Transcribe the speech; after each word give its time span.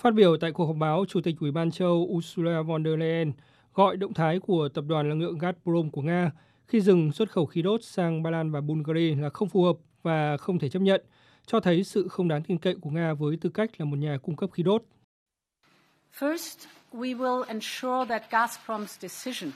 Phát 0.00 0.14
biểu 0.14 0.36
tại 0.36 0.52
cuộc 0.52 0.66
họp 0.66 0.76
báo, 0.76 1.04
Chủ 1.08 1.20
tịch 1.20 1.36
Ủy 1.40 1.50
ban 1.50 1.70
châu 1.70 1.88
Âu 1.88 2.08
Ursula 2.10 2.62
von 2.62 2.84
der 2.84 2.98
Leyen 2.98 3.32
gọi 3.74 3.96
động 3.96 4.14
thái 4.14 4.38
của 4.38 4.68
tập 4.68 4.84
đoàn 4.88 5.08
năng 5.08 5.20
lượng 5.20 5.38
Gazprom 5.38 5.90
của 5.90 6.02
Nga 6.02 6.30
khi 6.66 6.80
dừng 6.80 7.12
xuất 7.12 7.30
khẩu 7.30 7.46
khí 7.46 7.62
đốt 7.62 7.84
sang 7.84 8.22
Ba 8.22 8.30
Lan 8.30 8.50
và 8.50 8.60
Bulgaria 8.60 9.14
là 9.14 9.30
không 9.30 9.48
phù 9.48 9.62
hợp 9.62 9.76
và 10.02 10.36
không 10.36 10.58
thể 10.58 10.68
chấp 10.68 10.82
nhận, 10.82 11.02
cho 11.46 11.60
thấy 11.60 11.84
sự 11.84 12.08
không 12.08 12.28
đáng 12.28 12.42
tin 12.42 12.58
cậy 12.58 12.74
của 12.80 12.90
Nga 12.90 13.14
với 13.14 13.36
tư 13.40 13.50
cách 13.50 13.70
là 13.78 13.84
một 13.84 13.96
nhà 13.96 14.18
cung 14.22 14.36
cấp 14.36 14.50
khí 14.52 14.62
đốt. 14.62 14.84
First, 16.18 16.66
we 16.92 17.16
will 17.16 17.42
ensure 17.42 18.04
that 18.08 18.22
Gazprom's 18.30 19.08
decision 19.08 19.50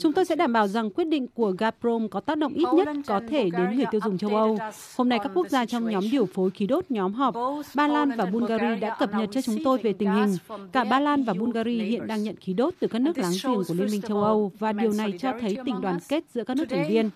Chúng 0.00 0.12
tôi 0.12 0.24
sẽ 0.24 0.36
đảm 0.36 0.52
bảo 0.52 0.68
rằng 0.68 0.90
quyết 0.90 1.04
định 1.04 1.26
của 1.34 1.50
Gazprom 1.58 2.08
có 2.08 2.20
tác 2.20 2.38
động 2.38 2.52
ít 2.54 2.66
nhất 2.74 2.88
có 3.06 3.20
thể 3.28 3.50
đến 3.50 3.76
người 3.76 3.84
tiêu 3.90 4.00
dùng 4.04 4.18
châu 4.18 4.36
Âu. 4.36 4.58
Hôm 4.96 5.08
nay 5.08 5.18
các 5.22 5.32
quốc 5.34 5.48
gia 5.48 5.66
trong 5.66 5.90
nhóm 5.90 6.04
điều 6.12 6.26
phối 6.26 6.50
khí 6.50 6.66
đốt 6.66 6.84
nhóm 6.88 7.12
họp. 7.12 7.34
Ba 7.74 7.88
Lan 7.88 8.10
và 8.16 8.24
Bulgaria 8.24 8.76
đã 8.76 8.96
cập 8.98 9.14
nhật 9.14 9.28
cho 9.32 9.42
chúng 9.42 9.58
tôi 9.64 9.78
về 9.78 9.92
tình 9.92 10.12
hình. 10.12 10.36
Cả 10.72 10.84
Ba 10.84 11.00
Lan 11.00 11.24
và 11.24 11.34
Bulgaria 11.34 11.84
hiện 11.84 12.06
đang 12.06 12.22
nhận 12.22 12.36
khí 12.36 12.52
đốt 12.52 12.74
từ 12.80 12.86
các 12.86 12.98
nước 12.98 13.18
láng 13.18 13.32
giềng 13.42 13.62
của 13.68 13.74
Liên 13.74 13.90
minh 13.90 14.02
châu 14.02 14.22
Âu 14.22 14.52
và 14.58 14.72
điều 14.72 14.92
này 14.92 15.12
cho 15.20 15.32
thấy 15.40 15.56
tình 15.64 15.80
đoàn 15.80 15.98
kết 16.08 16.24
giữa 16.34 16.44
các 16.44 16.56
nước 16.56 16.64
thành 16.70 16.88
viên. 16.88 17.10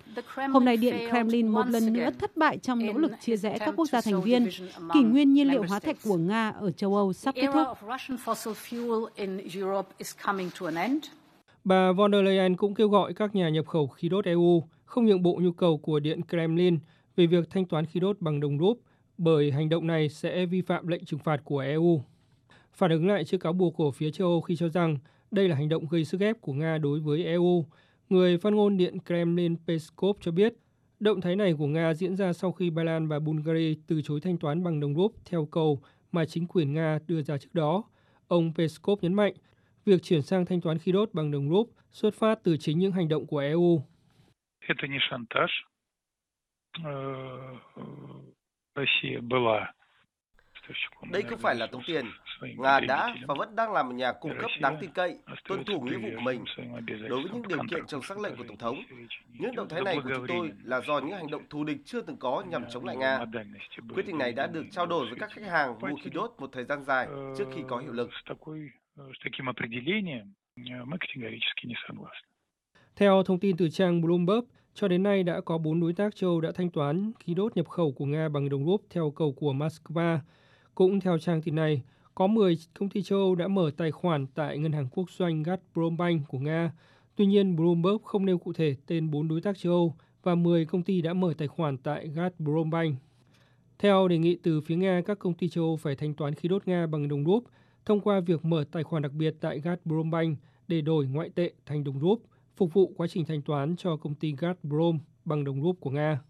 Hôm 0.52 0.64
nay 0.64 0.76
Điện 0.76 0.94
Kremlin 1.10 1.48
một 1.48 1.66
lần 1.68 1.92
nữa 1.92 2.10
thất 2.18 2.36
bại 2.36 2.58
trong 2.58 2.86
nỗ 2.86 2.92
lực 2.92 3.12
chia 3.20 3.36
rẽ 3.36 3.58
các 3.58 3.74
quốc 3.76 3.88
gia 3.88 4.00
thành 4.00 4.22
viên. 4.22 4.48
Kỷ 4.94 5.00
nguyên 5.00 5.32
nhiên 5.34 5.50
liệu 5.50 5.64
hóa 5.68 5.80
thạch 5.80 5.96
của 6.04 6.16
Nga 6.16 6.50
ở 6.50 6.70
châu 6.70 6.96
Âu 6.96 7.12
sắp 7.12 7.34
kết 7.34 7.48
thúc. 7.52 7.66
Bà 11.64 11.92
von 11.92 12.12
der 12.12 12.24
Leyen 12.24 12.56
cũng 12.56 12.74
kêu 12.74 12.88
gọi 12.88 13.14
các 13.14 13.34
nhà 13.34 13.48
nhập 13.48 13.66
khẩu 13.66 13.86
khí 13.86 14.08
đốt 14.08 14.24
EU 14.24 14.62
không 14.84 15.06
nhượng 15.06 15.22
bộ 15.22 15.38
nhu 15.42 15.52
cầu 15.52 15.78
của 15.78 16.00
Điện 16.00 16.20
Kremlin 16.28 16.78
về 17.16 17.26
việc 17.26 17.50
thanh 17.50 17.64
toán 17.64 17.86
khí 17.86 18.00
đốt 18.00 18.20
bằng 18.20 18.40
đồng 18.40 18.58
rúp, 18.58 18.80
bởi 19.18 19.52
hành 19.52 19.68
động 19.68 19.86
này 19.86 20.08
sẽ 20.08 20.46
vi 20.46 20.62
phạm 20.62 20.86
lệnh 20.86 21.04
trừng 21.04 21.20
phạt 21.20 21.40
của 21.44 21.58
EU. 21.58 22.02
Phản 22.72 22.90
ứng 22.90 23.08
lại 23.08 23.24
trước 23.24 23.38
cáo 23.38 23.52
buộc 23.52 23.74
của 23.76 23.90
phía 23.90 24.10
châu 24.10 24.28
Âu 24.28 24.40
khi 24.40 24.56
cho 24.56 24.68
rằng 24.68 24.98
đây 25.30 25.48
là 25.48 25.56
hành 25.56 25.68
động 25.68 25.86
gây 25.90 26.04
sức 26.04 26.20
ép 26.20 26.40
của 26.40 26.52
Nga 26.52 26.78
đối 26.78 27.00
với 27.00 27.24
EU, 27.24 27.66
người 28.08 28.38
phát 28.38 28.52
ngôn 28.52 28.76
Điện 28.76 28.98
Kremlin 29.06 29.56
Peskov 29.66 30.16
cho 30.20 30.32
biết 30.32 30.54
động 31.00 31.20
thái 31.20 31.36
này 31.36 31.54
của 31.58 31.66
Nga 31.66 31.94
diễn 31.94 32.16
ra 32.16 32.32
sau 32.32 32.52
khi 32.52 32.70
Ba 32.70 32.82
Lan 32.84 33.08
và 33.08 33.18
Bulgaria 33.18 33.74
từ 33.86 34.02
chối 34.02 34.20
thanh 34.20 34.38
toán 34.38 34.64
bằng 34.64 34.80
đồng 34.80 34.94
rúp 34.94 35.12
theo 35.24 35.44
cầu 35.46 35.80
mà 36.12 36.24
chính 36.24 36.46
quyền 36.46 36.72
Nga 36.72 36.98
đưa 37.06 37.22
ra 37.22 37.38
trước 37.38 37.54
đó. 37.54 37.82
Ông 38.28 38.52
Peskov 38.56 38.98
nhấn 39.02 39.14
mạnh 39.14 39.34
việc 39.84 40.02
chuyển 40.02 40.22
sang 40.22 40.46
thanh 40.46 40.60
toán 40.60 40.78
khí 40.78 40.92
đốt 40.92 41.10
bằng 41.12 41.30
đồng 41.30 41.50
rúp 41.50 41.70
xuất 41.90 42.14
phát 42.14 42.38
từ 42.42 42.56
chính 42.56 42.78
những 42.78 42.92
hành 42.92 43.08
động 43.08 43.26
của 43.26 43.38
EU. 43.38 43.82
Đây 51.10 51.22
không 51.22 51.38
phải 51.38 51.54
là 51.54 51.66
tống 51.66 51.82
tiền. 51.86 52.06
Nga 52.56 52.80
đã 52.80 53.14
và 53.26 53.34
vẫn 53.38 53.56
đang 53.56 53.72
là 53.72 53.82
một 53.82 53.92
nhà 53.92 54.12
cung 54.12 54.32
cấp 54.40 54.50
đáng 54.60 54.76
tin 54.80 54.90
cậy, 54.90 55.18
tuân 55.48 55.64
thủ 55.64 55.80
nghĩa 55.80 55.98
vụ 55.98 56.08
của 56.14 56.20
mình 56.20 56.44
đối 57.08 57.22
với 57.22 57.30
những 57.32 57.48
điều 57.48 57.58
kiện 57.70 57.86
trong 57.86 58.02
sắc 58.02 58.18
lệnh 58.18 58.36
của 58.36 58.44
Tổng 58.48 58.56
thống. 58.56 58.82
Những 59.28 59.54
động 59.54 59.68
thái 59.68 59.80
này 59.82 59.96
của 60.04 60.10
chúng 60.16 60.26
tôi 60.26 60.52
là 60.62 60.80
do 60.80 60.98
những 60.98 61.16
hành 61.16 61.30
động 61.30 61.42
thù 61.50 61.64
địch 61.64 61.78
chưa 61.84 62.02
từng 62.02 62.16
có 62.16 62.44
nhằm 62.48 62.64
chống 62.70 62.84
lại 62.84 62.96
Nga. 62.96 63.18
Quyết 63.94 64.06
định 64.06 64.18
này 64.18 64.32
đã 64.32 64.46
được 64.46 64.64
trao 64.70 64.86
đổi 64.86 65.06
với 65.06 65.18
các 65.18 65.30
khách 65.30 65.46
hàng 65.50 65.78
mua 65.80 65.96
khí 66.04 66.10
đốt 66.10 66.34
một 66.38 66.48
thời 66.52 66.64
gian 66.64 66.84
dài 66.84 67.08
trước 67.38 67.44
khi 67.54 67.62
có 67.68 67.78
hiệu 67.78 67.92
lực. 67.92 68.10
с 68.95 69.19
таким 69.23 69.49
определением 69.49 70.35
мы 70.57 70.97
категорически 70.97 71.67
не 71.67 71.75
согласны. 71.87 72.27
Theo 72.95 73.23
thông 73.23 73.39
tin 73.39 73.57
từ 73.57 73.69
trang 73.69 74.01
Bloomberg, 74.01 74.45
cho 74.73 74.87
đến 74.87 75.03
nay 75.03 75.23
đã 75.23 75.41
có 75.41 75.57
4 75.57 75.79
đối 75.79 75.93
tác 75.93 76.15
châu 76.15 76.41
đã 76.41 76.51
thanh 76.51 76.69
toán 76.69 77.11
khí 77.19 77.33
đốt 77.33 77.57
nhập 77.57 77.69
khẩu 77.69 77.91
của 77.91 78.05
Nga 78.05 78.29
bằng 78.29 78.49
đồng 78.49 78.65
rúp 78.65 78.81
theo 78.89 79.11
cầu 79.11 79.33
của 79.33 79.53
Moscow. 79.53 80.19
Cũng 80.75 80.99
theo 80.99 81.17
trang 81.17 81.41
tin 81.41 81.55
này, 81.55 81.81
có 82.15 82.27
10 82.27 82.57
công 82.79 82.89
ty 82.89 83.01
châu 83.01 83.19
Âu 83.19 83.35
đã 83.35 83.47
mở 83.47 83.71
tài 83.77 83.91
khoản 83.91 84.27
tại 84.27 84.57
ngân 84.57 84.71
hàng 84.71 84.87
quốc 84.91 85.11
doanh 85.11 85.43
Gazprombank 85.43 86.19
của 86.27 86.39
Nga. 86.39 86.71
Tuy 87.15 87.25
nhiên, 87.25 87.55
Bloomberg 87.55 88.03
không 88.03 88.25
nêu 88.25 88.37
cụ 88.37 88.53
thể 88.53 88.75
tên 88.87 89.11
4 89.11 89.27
đối 89.27 89.41
tác 89.41 89.57
châu 89.57 89.73
Âu 89.73 89.95
và 90.23 90.35
10 90.35 90.65
công 90.65 90.83
ty 90.83 91.01
đã 91.01 91.13
mở 91.13 91.33
tài 91.37 91.47
khoản 91.47 91.77
tại 91.77 92.07
Gazprombank. 92.07 92.95
Theo 93.79 94.07
đề 94.07 94.17
nghị 94.17 94.37
từ 94.43 94.61
phía 94.61 94.75
Nga, 94.75 95.01
các 95.05 95.19
công 95.19 95.33
ty 95.33 95.49
châu 95.49 95.63
Âu 95.63 95.77
phải 95.77 95.95
thanh 95.95 96.13
toán 96.13 96.35
khí 96.35 96.49
đốt 96.49 96.67
Nga 96.67 96.87
bằng 96.87 97.07
đồng 97.07 97.25
rúp 97.25 97.43
thông 97.86 98.00
qua 98.00 98.20
việc 98.20 98.44
mở 98.44 98.64
tài 98.72 98.82
khoản 98.82 99.02
đặc 99.02 99.12
biệt 99.12 99.34
tại 99.40 99.60
Gazprombank 99.60 100.36
để 100.68 100.80
đổi 100.80 101.06
ngoại 101.06 101.30
tệ 101.34 101.52
thành 101.66 101.84
đồng 101.84 102.00
rúp, 102.00 102.22
phục 102.56 102.72
vụ 102.72 102.92
quá 102.96 103.06
trình 103.06 103.24
thanh 103.24 103.42
toán 103.42 103.76
cho 103.76 103.96
công 103.96 104.14
ty 104.14 104.32
Gazprom 104.32 104.98
bằng 105.24 105.44
đồng 105.44 105.62
rúp 105.62 105.80
của 105.80 105.90
Nga. 105.90 106.20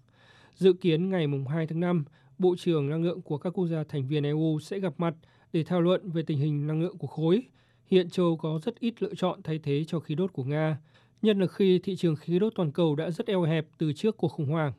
Dự 0.55 0.73
kiến 0.73 1.11
ngày 1.11 1.27
2 1.49 1.67
tháng 1.67 1.81
5, 1.81 2.05
Bộ 2.39 2.55
trưởng 2.59 2.91
Năng 2.91 3.03
lượng 3.03 3.23
của 3.23 3.39
các 3.39 3.51
quốc 3.51 3.67
gia 3.67 3.85
thành 3.85 4.09
viên 4.09 4.25
EU 4.25 4.59
sẽ 4.61 4.79
gặp 4.79 4.95
mặt 4.99 5.15
để 5.53 5.65
thảo 5.65 5.81
luận 5.81 6.11
về 6.11 6.23
tình 6.23 6.39
hình 6.39 6.67
năng 6.67 6.83
lượng 6.83 6.99
của 6.99 7.07
khối. 7.07 7.43
Hiện 7.87 8.11
châu 8.11 8.37
có 8.37 8.61
rất 8.65 8.81
ít 8.81 9.03
lựa 9.03 9.15
chọn 9.15 9.43
thay 9.43 9.59
thế 9.59 9.85
cho 9.87 10.01
khí 10.01 10.15
đốt 10.15 10.33
của 10.33 10.45
Nga, 10.45 10.79
nhất 11.23 11.37
là 11.37 11.47
khi 11.47 11.79
thị 11.79 11.97
trường 11.97 12.17
khí 12.17 12.39
đốt 12.39 12.53
toàn 12.57 12.73
cầu 12.73 12.97
đã 12.97 13.11
rất 13.11 13.27
eo 13.27 13.43
hẹp 13.43 13.67
từ 13.79 13.93
trước 13.93 14.17
cuộc 14.17 14.29
khủng 14.29 14.47
hoảng 14.47 14.73